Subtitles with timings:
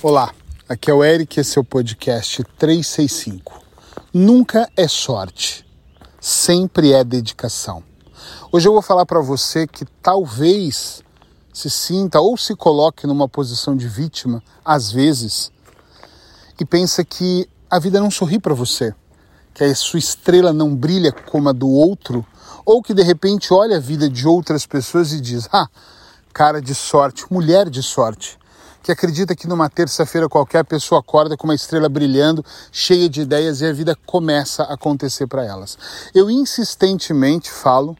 [0.00, 0.32] Olá,
[0.68, 3.60] aqui é o Eric, esse é o podcast 365.
[4.14, 5.66] Nunca é sorte,
[6.20, 7.82] sempre é dedicação.
[8.52, 11.02] Hoje eu vou falar para você que talvez
[11.52, 15.50] se sinta ou se coloque numa posição de vítima, às vezes,
[16.60, 18.94] e pensa que a vida não sorri para você,
[19.52, 22.24] que a sua estrela não brilha como a do outro,
[22.64, 25.66] ou que de repente olha a vida de outras pessoas e diz: "Ah,
[26.32, 28.38] cara de sorte, mulher de sorte"
[28.82, 33.60] que acredita que numa terça-feira qualquer pessoa acorda com uma estrela brilhando, cheia de ideias
[33.60, 35.76] e a vida começa a acontecer para elas.
[36.14, 37.96] Eu insistentemente falo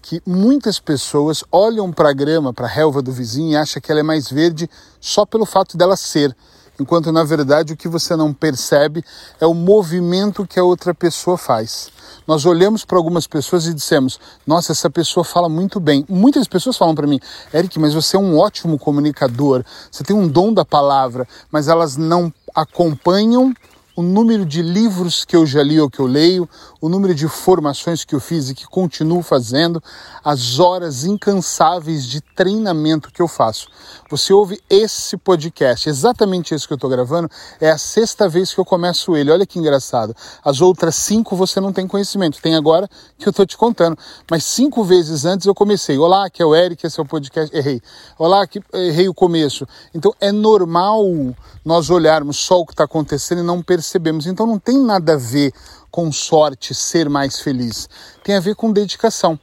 [0.00, 3.90] que muitas pessoas olham para a grama, para a relva do vizinho e acham que
[3.90, 4.68] ela é mais verde
[5.00, 6.34] só pelo fato dela ser,
[6.78, 9.04] enquanto na verdade o que você não percebe
[9.40, 11.90] é o movimento que a outra pessoa faz.
[12.26, 16.04] Nós olhamos para algumas pessoas e dissemos: Nossa, essa pessoa fala muito bem.
[16.08, 17.20] Muitas pessoas falam para mim:
[17.52, 21.96] Eric, mas você é um ótimo comunicador, você tem um dom da palavra, mas elas
[21.96, 23.54] não acompanham
[23.98, 26.48] o número de livros que eu já li ou que eu leio,
[26.80, 29.82] o número de formações que eu fiz e que continuo fazendo,
[30.22, 33.66] as horas incansáveis de treinamento que eu faço.
[34.08, 37.28] Você ouve esse podcast, exatamente esse que eu estou gravando,
[37.60, 39.32] é a sexta vez que eu começo ele.
[39.32, 40.14] Olha que engraçado.
[40.44, 42.88] As outras cinco você não tem conhecimento, tem agora
[43.18, 43.98] que eu estou te contando.
[44.30, 45.98] Mas cinco vezes antes eu comecei.
[45.98, 47.54] Olá, que é o Eric, esse é o podcast.
[47.56, 47.82] Errei.
[48.16, 49.66] Olá, que errei o começo.
[49.92, 51.02] Então é normal
[51.64, 54.26] nós olharmos só o que está acontecendo e não perceber percebemos.
[54.26, 55.52] Então não tem nada a ver
[55.90, 57.88] com sorte ser mais feliz,
[58.22, 59.38] tem a ver com dedicação.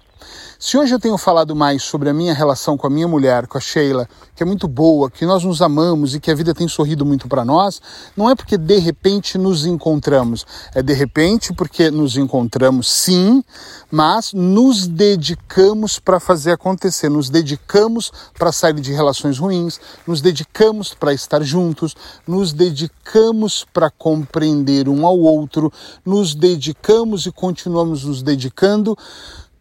[0.58, 3.58] Se hoje eu tenho falado mais sobre a minha relação com a minha mulher, com
[3.58, 6.68] a Sheila, que é muito boa, que nós nos amamos e que a vida tem
[6.68, 7.82] sorrido muito para nós,
[8.16, 13.44] não é porque de repente nos encontramos, é de repente porque nos encontramos sim,
[13.92, 20.94] mas nos dedicamos para fazer acontecer, nos dedicamos para sair de relações ruins, nos dedicamos
[20.94, 21.96] para estar juntos,
[22.26, 25.72] nos dedicamos para compreender um ao outro,
[26.06, 28.98] nos dedicamos e continuamos nos dedicando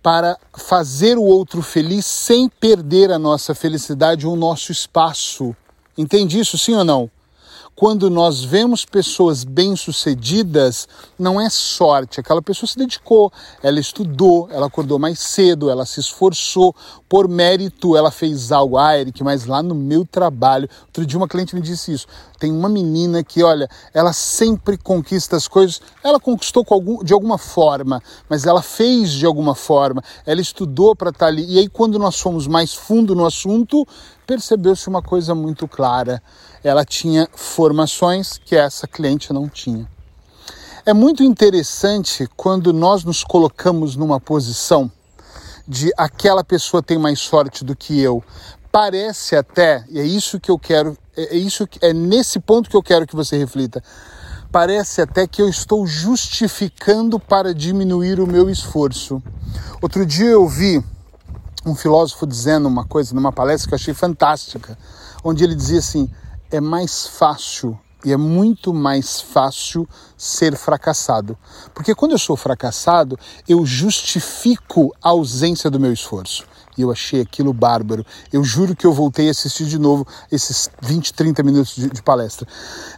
[0.04, 5.56] para fazer o outro feliz sem perder a nossa felicidade ou o nosso espaço.
[5.96, 7.10] Entende isso, sim ou não?
[7.74, 10.86] quando nós vemos pessoas bem-sucedidas,
[11.18, 12.20] não é sorte.
[12.20, 13.32] Aquela pessoa se dedicou,
[13.62, 16.74] ela estudou, ela acordou mais cedo, ela se esforçou,
[17.08, 18.78] por mérito ela fez algo.
[18.78, 20.68] Ah, Eric, mas lá no meu trabalho.
[20.86, 22.06] Outro dia uma cliente me disse isso.
[22.44, 25.80] Tem uma menina que, olha, ela sempre conquista as coisas.
[26.02, 30.02] Ela conquistou algum, de alguma forma, mas ela fez de alguma forma.
[30.26, 31.42] Ela estudou para estar tá ali.
[31.48, 33.88] E aí, quando nós fomos mais fundo no assunto,
[34.26, 36.22] percebeu-se uma coisa muito clara.
[36.62, 39.88] Ela tinha formações que essa cliente não tinha.
[40.84, 44.92] É muito interessante quando nós nos colocamos numa posição
[45.66, 48.22] de aquela pessoa tem mais sorte do que eu.
[48.74, 52.76] Parece até, e é isso que eu quero, é, é isso é nesse ponto que
[52.76, 53.80] eu quero que você reflita.
[54.50, 59.22] Parece até que eu estou justificando para diminuir o meu esforço.
[59.80, 60.84] Outro dia eu vi
[61.64, 64.76] um filósofo dizendo uma coisa numa palestra que eu achei fantástica,
[65.22, 66.10] onde ele dizia assim:
[66.50, 71.38] é mais fácil e é muito mais fácil ser fracassado.
[71.72, 73.16] Porque quando eu sou fracassado,
[73.48, 76.44] eu justifico a ausência do meu esforço.
[76.76, 78.04] E eu achei aquilo bárbaro.
[78.32, 82.02] Eu juro que eu voltei a assistir de novo esses 20, 30 minutos de, de
[82.02, 82.46] palestra.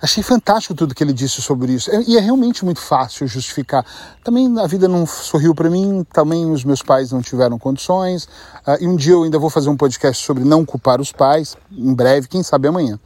[0.01, 1.91] Achei fantástico tudo que ele disse sobre isso.
[1.91, 3.85] É, e é realmente muito fácil justificar.
[4.25, 8.25] Também a vida não sorriu para mim, também os meus pais não tiveram condições.
[8.67, 11.57] Uh, e um dia eu ainda vou fazer um podcast sobre não culpar os pais,
[11.71, 12.99] em breve, quem sabe amanhã.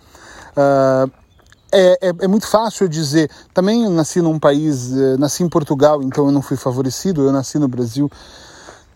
[0.50, 1.10] Uh,
[1.72, 3.30] é, é, é, muito fácil dizer.
[3.54, 7.22] Também nasci num país, eh, nasci em Portugal, então eu não fui favorecido.
[7.22, 8.10] Eu nasci no Brasil,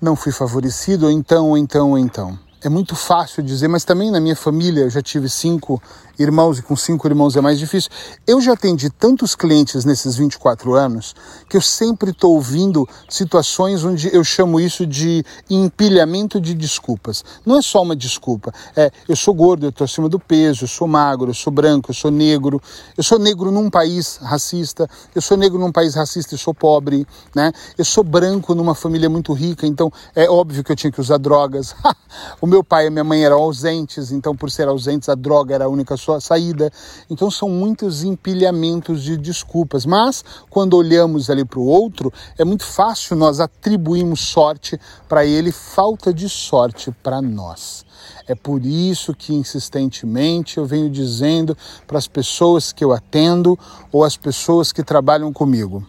[0.04, 1.10] não fui favorecido.
[1.10, 5.28] Então, então, então é muito fácil dizer, mas também na minha família eu já tive
[5.28, 5.82] cinco
[6.18, 7.90] irmãos e com cinco irmãos é mais difícil.
[8.26, 11.14] Eu já atendi tantos clientes nesses 24 anos
[11.48, 17.24] que eu sempre estou ouvindo situações onde eu chamo isso de empilhamento de desculpas.
[17.44, 20.68] Não é só uma desculpa, é eu sou gordo, eu estou acima do peso, eu
[20.68, 22.60] sou magro, eu sou branco, eu sou negro,
[22.96, 27.06] eu sou negro num país racista, eu sou negro num país racista e sou pobre,
[27.34, 27.52] né?
[27.76, 31.18] Eu sou branco numa família muito rica, então é óbvio que eu tinha que usar
[31.18, 31.74] drogas.
[32.40, 35.64] o meu pai e minha mãe eram ausentes, então por ser ausentes a droga era
[35.64, 36.70] a única sua saída.
[37.08, 39.86] Então são muitos empilhamentos de desculpas.
[39.86, 44.78] Mas quando olhamos ali para o outro, é muito fácil nós atribuirmos sorte
[45.08, 47.84] para ele, falta de sorte para nós.
[48.26, 51.56] É por isso que insistentemente eu venho dizendo
[51.86, 53.58] para as pessoas que eu atendo
[53.90, 55.86] ou as pessoas que trabalham comigo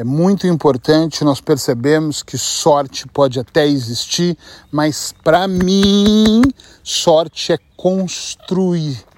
[0.00, 4.34] é muito importante nós percebemos que sorte pode até existir,
[4.72, 6.40] mas para mim,
[6.82, 9.09] sorte é construir.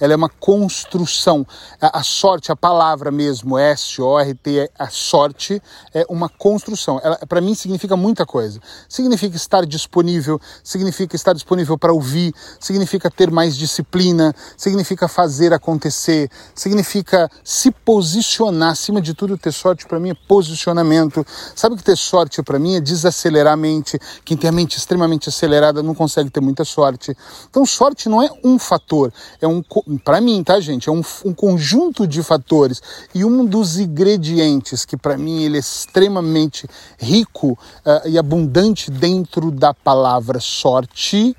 [0.00, 1.46] Ela é uma construção.
[1.80, 5.62] A, a sorte, a palavra mesmo, S-O-R-T, a sorte
[5.94, 7.00] é uma construção.
[7.02, 8.60] Ela, para mim, significa muita coisa.
[8.88, 16.30] Significa estar disponível, significa estar disponível para ouvir, significa ter mais disciplina, significa fazer acontecer,
[16.54, 18.70] significa se posicionar.
[18.70, 21.24] Acima de tudo, ter sorte para mim é posicionamento.
[21.54, 23.98] Sabe que ter sorte para mim é desacelerar a mente.
[24.24, 27.16] Quem tem a mente extremamente acelerada não consegue ter muita sorte.
[27.48, 29.62] Então, sorte não é um fator, é um,
[29.98, 30.88] para mim, tá, gente?
[30.88, 32.82] É um, um conjunto de fatores
[33.14, 37.52] e um dos ingredientes que para mim ele é extremamente rico
[37.84, 41.36] uh, e abundante dentro da palavra sorte,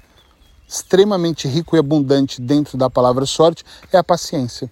[0.68, 4.70] extremamente rico e abundante dentro da palavra sorte, é a paciência.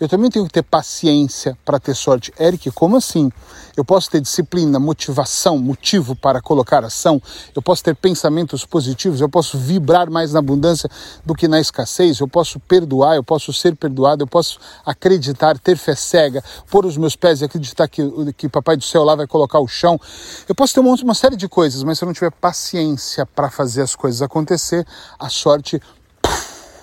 [0.00, 2.32] Eu também tenho que ter paciência para ter sorte.
[2.38, 3.30] Eric, como assim?
[3.76, 7.20] Eu posso ter disciplina, motivação, motivo para colocar ação.
[7.54, 9.20] Eu posso ter pensamentos positivos.
[9.20, 10.88] Eu posso vibrar mais na abundância
[11.24, 12.20] do que na escassez.
[12.20, 13.16] Eu posso perdoar.
[13.16, 14.22] Eu posso ser perdoado.
[14.22, 18.02] Eu posso acreditar, ter fé cega, pôr os meus pés e acreditar que,
[18.36, 20.00] que Papai do Céu lá vai colocar o chão.
[20.48, 23.50] Eu posso ter uma, uma série de coisas, mas se eu não tiver paciência para
[23.50, 24.86] fazer as coisas acontecer,
[25.18, 25.80] a sorte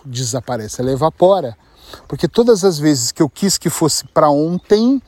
[0.06, 1.58] desaparece, ela evapora.
[2.08, 5.02] Porque todas as vezes que eu quis que fosse para ontem,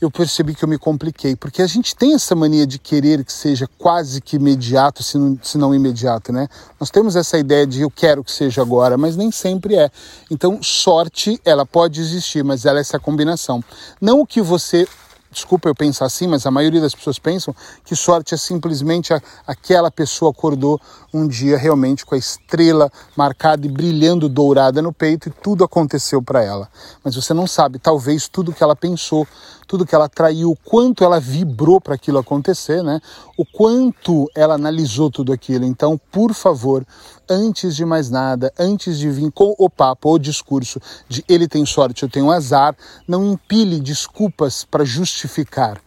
[0.00, 1.36] eu percebi que eu me compliquei.
[1.36, 5.38] Porque a gente tem essa mania de querer que seja quase que imediato, se não,
[5.40, 6.48] se não imediato, né?
[6.80, 9.90] Nós temos essa ideia de eu quero que seja agora, mas nem sempre é.
[10.30, 13.62] Então, sorte, ela pode existir, mas ela é essa combinação.
[14.00, 14.88] Não o que você
[15.32, 19.20] desculpa eu pensar assim, mas a maioria das pessoas pensam que sorte é simplesmente a,
[19.46, 20.80] aquela pessoa acordou
[21.12, 26.22] um dia realmente com a estrela marcada e brilhando dourada no peito e tudo aconteceu
[26.22, 26.68] para ela.
[27.02, 29.26] Mas você não sabe, talvez tudo que ela pensou,
[29.66, 33.00] tudo que ela traiu, o quanto ela vibrou para aquilo acontecer, né?
[33.38, 35.64] O quanto ela analisou tudo aquilo.
[35.64, 36.86] Então, por favor,
[37.32, 41.64] antes de mais nada, antes de vir com o papo ou discurso de ele tem
[41.64, 42.76] sorte, eu tenho azar,
[43.08, 45.80] não empilhe desculpas para justificar.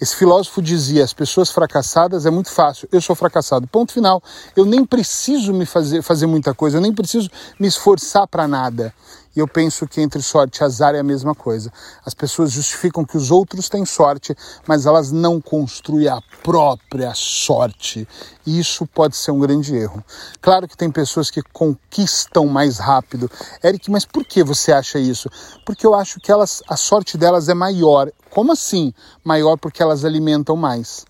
[0.00, 3.66] Esse filósofo dizia: as pessoas fracassadas é muito fácil, eu sou fracassado.
[3.66, 4.22] Ponto final.
[4.54, 8.92] Eu nem preciso me fazer, fazer muita coisa, eu nem preciso me esforçar para nada.
[9.36, 11.70] E eu penso que entre sorte e azar é a mesma coisa.
[12.06, 14.34] As pessoas justificam que os outros têm sorte,
[14.66, 18.08] mas elas não construem a própria sorte.
[18.46, 20.02] E isso pode ser um grande erro.
[20.40, 23.30] Claro que tem pessoas que conquistam mais rápido.
[23.62, 25.28] Eric, mas por que você acha isso?
[25.66, 28.10] Porque eu acho que elas, a sorte delas é maior.
[28.30, 28.94] Como assim?
[29.22, 31.04] Maior porque elas alimentam mais.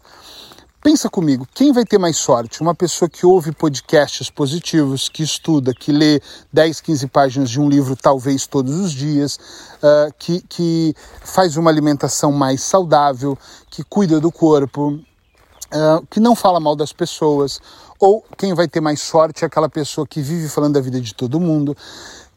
[0.83, 2.61] Pensa comigo, quem vai ter mais sorte?
[2.61, 6.21] Uma pessoa que ouve podcasts positivos, que estuda, que lê
[6.53, 9.37] 10, 15 páginas de um livro talvez todos os dias,
[9.83, 10.95] uh, que, que
[11.25, 13.37] faz uma alimentação mais saudável,
[13.69, 17.61] que cuida do corpo, uh, que não fala mal das pessoas.
[17.99, 21.15] Ou quem vai ter mais sorte é aquela pessoa que vive falando da vida de
[21.15, 21.77] todo mundo,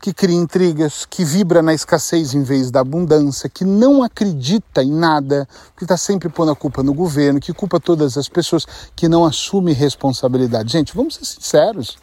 [0.01, 4.91] que cria intrigas, que vibra na escassez em vez da abundância, que não acredita em
[4.91, 8.65] nada, que está sempre pondo a culpa no governo, que culpa todas as pessoas,
[8.95, 10.71] que não assume responsabilidade.
[10.71, 11.97] Gente, vamos ser sinceros.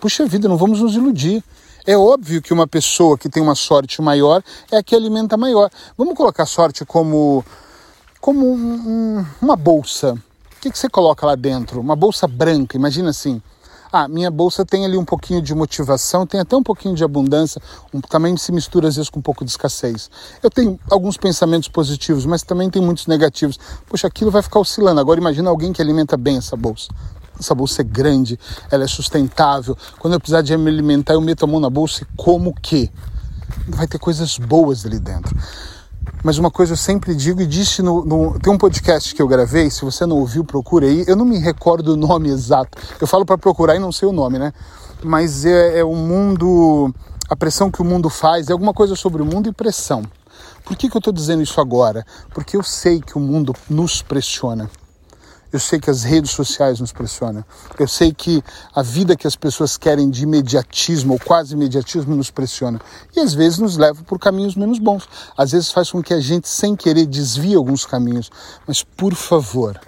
[0.00, 1.44] Puxa vida, não vamos nos iludir.
[1.86, 5.68] É óbvio que uma pessoa que tem uma sorte maior é a que alimenta maior.
[5.98, 7.44] Vamos colocar sorte como,
[8.20, 10.14] como um, uma bolsa.
[10.14, 11.80] O que, que você coloca lá dentro?
[11.80, 13.42] Uma bolsa branca, imagina assim
[13.92, 17.60] ah, minha bolsa tem ali um pouquinho de motivação, tem até um pouquinho de abundância,
[17.92, 20.10] um, também se mistura às vezes com um pouco de escassez.
[20.42, 23.58] Eu tenho alguns pensamentos positivos, mas também tem muitos negativos.
[23.86, 24.98] Poxa, aquilo vai ficar oscilando.
[24.98, 26.88] Agora imagina alguém que alimenta bem essa bolsa.
[27.38, 28.38] Essa bolsa é grande,
[28.70, 29.76] ela é sustentável.
[29.98, 32.54] Quando eu precisar de me alimentar, eu meto a mão na bolsa e como o
[32.54, 32.88] quê?
[33.68, 35.36] Vai ter coisas boas ali dentro.
[36.22, 39.26] Mas uma coisa eu sempre digo e disse no, no, Tem um podcast que eu
[39.26, 41.04] gravei, se você não ouviu, procura aí.
[41.06, 42.78] Eu não me recordo o nome exato.
[43.00, 44.52] Eu falo para procurar e não sei o nome, né?
[45.02, 46.94] Mas é, é o mundo.
[47.28, 50.02] A pressão que o mundo faz, é alguma coisa sobre o mundo e pressão.
[50.64, 52.06] Por que, que eu estou dizendo isso agora?
[52.32, 54.70] Porque eu sei que o mundo nos pressiona.
[55.52, 57.44] Eu sei que as redes sociais nos pressionam.
[57.78, 58.42] Eu sei que
[58.74, 62.80] a vida que as pessoas querem de imediatismo ou quase imediatismo nos pressiona.
[63.14, 65.06] E às vezes nos leva por caminhos menos bons.
[65.36, 68.30] Às vezes faz com que a gente, sem querer, desvie alguns caminhos.
[68.66, 69.78] Mas, por favor,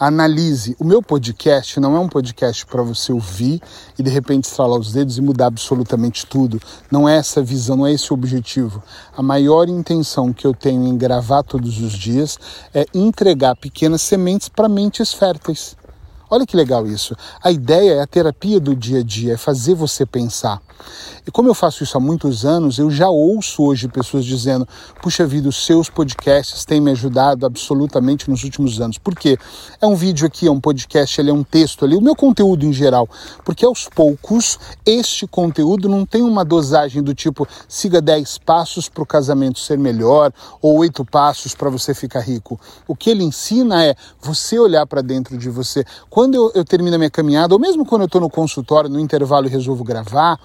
[0.00, 0.74] analise.
[0.78, 3.60] O meu podcast não é um podcast para você ouvir
[3.98, 6.58] e de repente estralar os dedos e mudar absolutamente tudo.
[6.90, 8.82] Não é essa visão, não é esse o objetivo.
[9.14, 12.38] A maior intenção que eu tenho em gravar todos os dias
[12.72, 15.76] é entregar pequenas sementes para mentes férteis.
[16.30, 17.14] Olha que legal isso.
[17.44, 20.62] A ideia é a terapia do dia a dia, é fazer você pensar.
[21.26, 24.66] E como eu faço isso há muitos anos, eu já ouço hoje pessoas dizendo:
[25.02, 28.98] puxa vida, os seus podcasts têm me ajudado absolutamente nos últimos anos.
[28.98, 29.38] Por quê?
[29.80, 32.64] É um vídeo aqui, é um podcast, ele é um texto ali, o meu conteúdo
[32.64, 33.08] em geral.
[33.44, 39.02] Porque aos poucos, este conteúdo não tem uma dosagem do tipo siga 10 passos para
[39.02, 42.58] o casamento ser melhor ou 8 passos para você ficar rico.
[42.86, 45.84] O que ele ensina é você olhar para dentro de você.
[46.08, 48.98] Quando eu, eu termino a minha caminhada, ou mesmo quando eu estou no consultório, no
[48.98, 50.38] intervalo e resolvo gravar,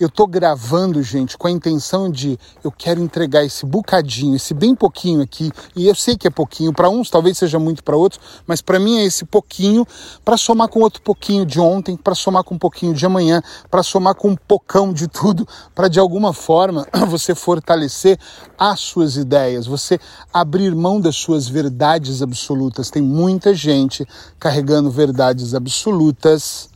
[0.00, 4.74] eu tô gravando, gente, com a intenção de eu quero entregar esse bocadinho, esse bem
[4.74, 8.20] pouquinho aqui, e eu sei que é pouquinho, para uns talvez seja muito para outros,
[8.46, 9.86] mas para mim é esse pouquinho
[10.24, 13.40] para somar com outro pouquinho de ontem, para somar com um pouquinho de amanhã,
[13.70, 18.18] para somar com um pocão de tudo, para de alguma forma você fortalecer
[18.58, 20.00] as suas ideias, você
[20.32, 22.90] abrir mão das suas verdades absolutas.
[22.90, 24.06] Tem muita gente
[24.38, 26.71] carregando verdades absolutas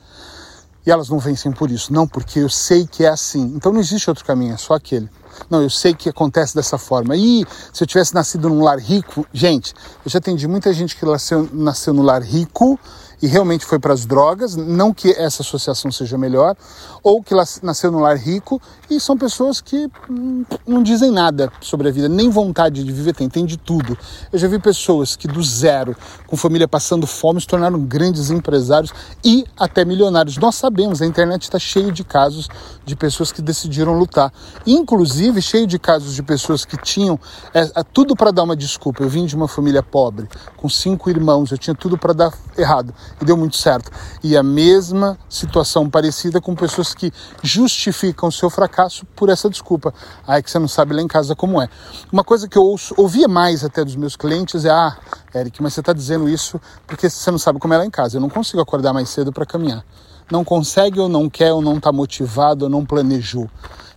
[0.87, 1.93] e elas não vencem por isso.
[1.93, 3.53] Não, porque eu sei que é assim.
[3.57, 5.11] Então não existe outro caminho, é só aquele.
[5.51, 7.17] Não, eu sei que acontece dessa forma.
[7.17, 9.75] E se eu tivesse nascido num lar rico, gente,
[10.05, 12.79] eu já atendi muita gente que nasceu, nasceu no lar rico
[13.23, 16.55] e realmente foi para as drogas, não que essa associação seja melhor,
[17.03, 21.89] ou que nasceu no lar rico e são pessoas que hum, não dizem nada sobre
[21.89, 23.97] a vida, nem vontade de viver tem, tem de tudo.
[24.33, 25.97] Eu já vi pessoas que do zero,
[26.27, 28.93] com família passando fome, se tornaram grandes empresários
[29.25, 30.37] e até milionários.
[30.37, 32.49] Nós sabemos, a internet está cheia de casos
[32.85, 34.33] de pessoas que decidiram lutar,
[34.67, 37.19] inclusive cheio de casos de pessoas que tinham
[37.55, 39.03] é, é tudo para dar uma desculpa.
[39.03, 42.93] Eu vim de uma família pobre, com cinco irmãos, eu tinha tudo para dar errado
[43.21, 43.91] e deu muito certo.
[44.23, 49.93] E a mesma situação parecida com pessoas que justificam o seu fracasso por essa desculpa.
[50.27, 51.69] Ah, é que você não sabe lá em casa como é.
[52.13, 54.97] Uma coisa que eu ouço, ouvia mais até dos meus clientes é: ah,
[55.35, 58.17] Eric, mas você está dizendo isso porque você não sabe como é lá em casa.
[58.17, 59.85] Eu não consigo acordar mais cedo para caminhar.
[60.31, 63.49] Não consegue ou não quer ou não está motivado ou não planejou.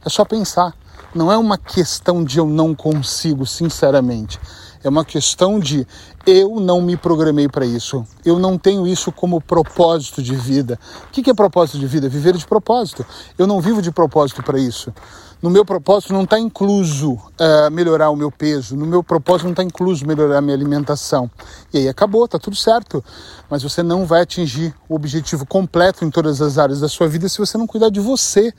[0.06, 0.74] É só pensar.
[1.14, 4.40] Não é uma questão de eu não consigo, sinceramente
[4.84, 5.86] é uma questão de
[6.26, 8.06] eu não me programei para isso.
[8.24, 10.80] Eu não tenho isso como propósito de vida.
[11.06, 12.08] O que é propósito de vida?
[12.08, 13.06] Viver de propósito.
[13.38, 14.94] Eu não vivo de propósito para isso.
[15.42, 18.76] No meu propósito não está incluso uh, melhorar o meu peso.
[18.76, 21.32] No meu propósito não está incluso melhorar a minha alimentação.
[21.74, 23.04] E aí acabou, tá tudo certo.
[23.50, 27.28] Mas você não vai atingir o objetivo completo em todas as áreas da sua vida
[27.30, 28.54] se você não cuidar de você.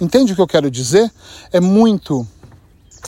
[0.00, 1.10] Entende o que eu quero dizer?
[1.52, 2.26] É muito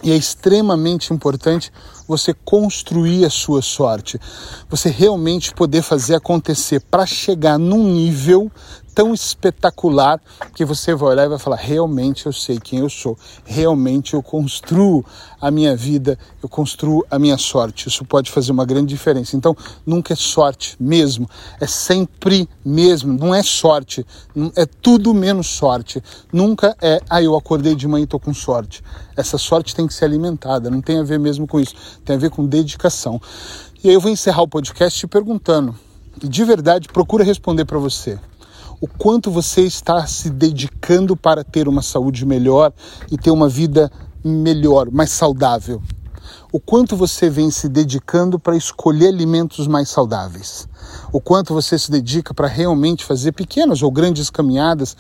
[0.03, 1.73] e é extremamente importante
[2.07, 4.21] você construir a sua sorte,
[4.69, 8.51] você realmente poder fazer acontecer para chegar num nível
[8.97, 10.19] tão espetacular
[10.55, 14.23] que você vai olhar e vai falar: realmente eu sei quem eu sou, realmente eu
[14.23, 15.05] construo
[15.39, 17.89] a minha vida, eu construo a minha sorte.
[17.89, 19.37] Isso pode fazer uma grande diferença.
[19.37, 21.29] Então, nunca é sorte mesmo,
[21.61, 24.05] é sempre mesmo, não é sorte,
[24.57, 26.03] é tudo menos sorte.
[26.33, 28.83] Nunca é, ah, eu acordei de manhã e estou com sorte.
[29.15, 32.19] Essa sorte tem que ser alimentada, não tem a ver mesmo com isso, tem a
[32.19, 33.21] ver com dedicação.
[33.85, 35.77] E aí eu vou encerrar o podcast te perguntando,
[36.17, 38.19] de verdade procura responder para você
[38.81, 42.73] o quanto você está se dedicando para ter uma saúde melhor
[43.11, 43.91] e ter uma vida
[44.23, 45.81] melhor, mais saudável.
[46.53, 50.69] O quanto você vem se dedicando para escolher alimentos mais saudáveis.
[51.13, 54.97] O quanto você se dedica para realmente fazer pequenas ou grandes caminhadas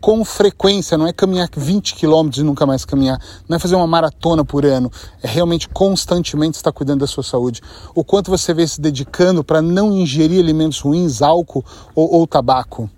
[0.00, 3.86] com frequência, não é caminhar 20 quilômetros e nunca mais caminhar, não é fazer uma
[3.86, 4.90] maratona por ano,
[5.22, 7.60] é realmente constantemente estar cuidando da sua saúde.
[7.94, 12.90] O quanto você vem se dedicando para não ingerir alimentos ruins, álcool ou, ou tabaco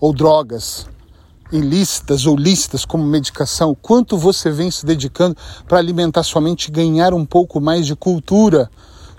[0.00, 0.86] ou drogas
[1.52, 5.36] ilícitas ou lícitas como medicação, quanto você vem se dedicando
[5.68, 8.70] para alimentar sua mente e ganhar um pouco mais de cultura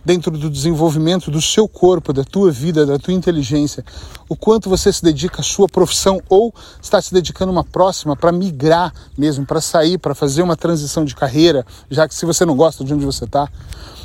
[0.05, 3.85] dentro do desenvolvimento do seu corpo, da tua vida, da tua inteligência,
[4.27, 8.15] o quanto você se dedica à sua profissão ou está se dedicando a uma próxima
[8.15, 12.45] para migrar mesmo, para sair, para fazer uma transição de carreira, já que se você
[12.45, 13.47] não gosta de onde você está,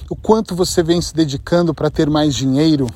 [0.09, 2.87] o quanto você vem se dedicando para ter mais dinheiro,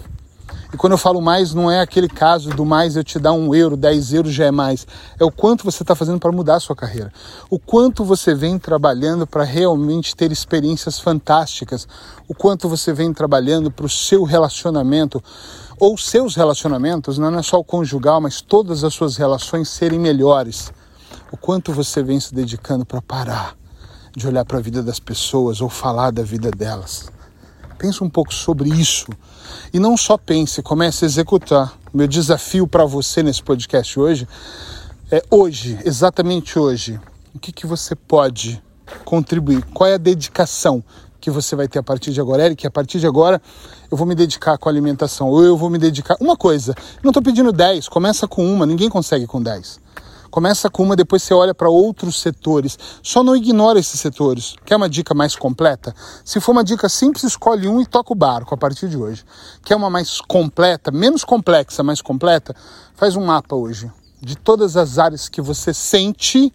[0.73, 3.55] e quando eu falo mais, não é aquele caso do mais eu te dar um
[3.55, 4.87] euro, dez euros já é mais.
[5.21, 7.13] É o quanto você está fazendo para mudar a sua carreira.
[7.51, 11.87] O quanto você vem trabalhando para realmente ter experiências fantásticas.
[12.27, 15.23] O quanto você vem trabalhando para o seu relacionamento
[15.79, 20.73] ou seus relacionamentos, não é só o conjugal, mas todas as suas relações serem melhores.
[21.31, 23.57] O quanto você vem se dedicando para parar
[24.17, 27.11] de olhar para a vida das pessoas ou falar da vida delas.
[27.83, 29.09] Pense um pouco sobre isso.
[29.75, 31.77] E não só pense, comece a executar.
[31.93, 34.29] Meu desafio para você nesse podcast hoje
[35.11, 37.01] é hoje, exatamente hoje,
[37.35, 38.63] o que, que você pode
[39.05, 39.65] contribuir?
[39.75, 40.81] Qual é a dedicação
[41.21, 42.47] que você vai ter a partir de agora?
[42.47, 43.43] Eric, a partir de agora
[43.91, 46.17] eu vou me dedicar com a alimentação, ou eu vou me dedicar.
[46.21, 49.81] Uma coisa, não estou pedindo 10, começa com uma, ninguém consegue com 10.
[50.33, 52.79] Começa com uma, depois você olha para outros setores.
[53.03, 54.57] Só não ignora esses setores.
[54.65, 55.95] Quer uma dica mais completa?
[56.25, 59.27] Se for uma dica simples, escolhe um e toca o barco a partir de hoje.
[59.63, 62.57] Quer uma mais completa, menos complexa, mais completa?
[62.95, 66.51] Faz um mapa hoje de todas as áreas que você sente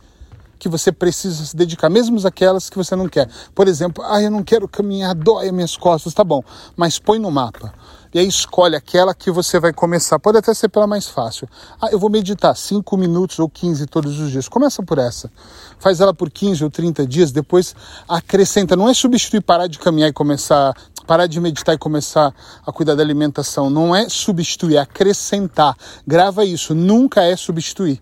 [0.58, 3.30] que você precisa se dedicar, mesmo aquelas que você não quer.
[3.54, 6.42] Por exemplo, ah, eu não quero caminhar, dói as minhas costas, tá bom,
[6.76, 7.72] mas põe no mapa.
[8.14, 10.20] E aí escolhe aquela que você vai começar.
[10.20, 11.48] Pode até ser pela mais fácil.
[11.82, 14.48] Ah, eu vou meditar 5 minutos ou 15 todos os dias.
[14.48, 15.32] Começa por essa.
[15.80, 17.76] Faz ela por 15 ou 30 dias, depois
[18.08, 18.76] acrescenta.
[18.76, 22.34] Não é substituir parar de caminhar e começar, parar de meditar e começar
[22.66, 23.70] a cuidar da alimentação.
[23.70, 25.76] Não é substituir, é acrescentar.
[26.06, 28.02] Grava isso, nunca é substituir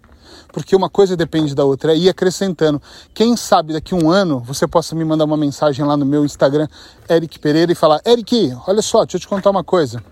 [0.52, 1.94] porque uma coisa depende da outra.
[1.94, 2.82] E acrescentando,
[3.14, 6.68] quem sabe daqui um ano você possa me mandar uma mensagem lá no meu Instagram,
[7.10, 10.04] Eric Pereira, e falar: Eric, olha só, deixa eu te contar uma coisa.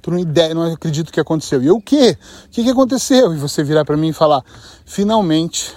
[0.00, 1.62] Tu não ideia, não acredito que aconteceu.
[1.62, 2.16] E eu o quê?
[2.46, 3.34] O que, que aconteceu?
[3.34, 4.42] E você virar para mim e falar:
[4.84, 5.74] finalmente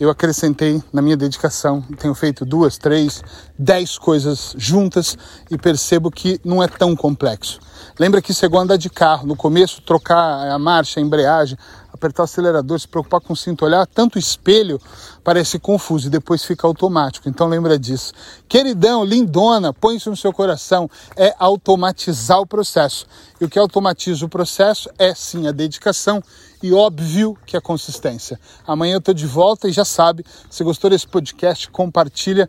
[0.00, 3.20] eu acrescentei na minha dedicação, tenho feito duas, três,
[3.58, 5.18] dez coisas juntas
[5.50, 7.58] e percebo que não é tão complexo.
[7.98, 9.26] Lembra que isso é igual andar de carro.
[9.26, 11.58] No começo, trocar a marcha, a embreagem,
[11.98, 14.80] apertar o acelerador, se preocupar com o cinto, olhar tanto espelho,
[15.22, 17.28] parece confuso e depois fica automático.
[17.28, 18.12] Então lembra disso.
[18.48, 20.88] Queridão, lindona, põe isso no seu coração.
[21.16, 23.06] É automatizar o processo.
[23.40, 26.22] E o que automatiza o processo é sim a dedicação
[26.62, 28.40] e óbvio que a consistência.
[28.66, 32.48] Amanhã eu estou de volta e já sabe, se gostou desse podcast, compartilha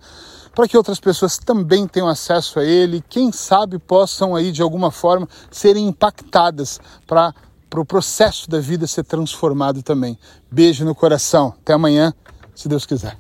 [0.56, 4.92] para que outras pessoas também tenham acesso a ele, quem sabe possam aí de alguma
[4.92, 7.34] forma serem impactadas para
[7.70, 10.18] para o processo da vida ser transformado também.
[10.52, 11.54] Beijo no coração.
[11.62, 12.14] Até amanhã,
[12.56, 13.18] se Deus quiser.